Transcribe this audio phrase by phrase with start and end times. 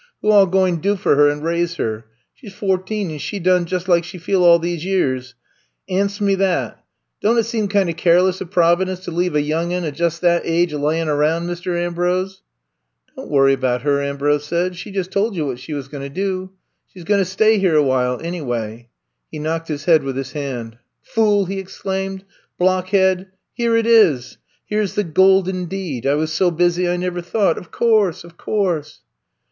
[0.23, 2.03] Who all gwine do for her and raise her f
[2.33, 4.83] She 's f o 'teen, and she 's done jus' lak she feel all dese
[4.83, 5.35] years.
[5.87, 6.83] An— 8 'mat.
[7.21, 9.41] Don't it seem kinda careless I'VE COME TO STAY 57 o* Providence to leave a
[9.43, 13.15] young nn o' jus' that age a laying aroun \ Mist * Ambrose f *'*
[13.15, 14.75] *Don*t worry about her,'' Ambrose said.
[14.75, 16.49] She just, told you what she was going to do.
[16.91, 18.89] She 's going to stay here— awhile, anyway/*
[19.31, 20.79] He knocked his head with his hand.
[21.13, 22.23] FoolI'' he exclaimed.
[22.57, 24.39] Blockhead I Here it is.
[24.65, 26.07] Here 's the Golden Deed!
[26.07, 27.59] I was so busy I never thought.
[27.59, 29.01] Of course; of course